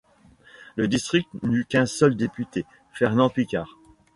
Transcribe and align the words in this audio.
Le 0.77 0.87
district 0.87 1.27
n'eut 1.43 1.63
qu'un 1.65 1.85
seul 1.85 2.15
député, 2.17 2.65
Fernand 2.91 3.29
Picard. 3.29 3.77